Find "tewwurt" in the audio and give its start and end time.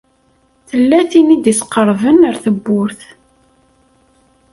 2.43-3.01